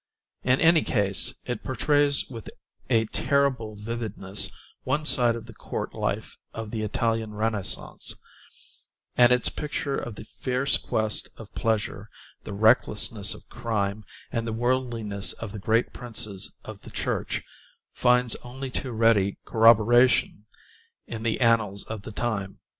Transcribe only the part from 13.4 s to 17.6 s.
crime, and the worldliness of the great princes of the Church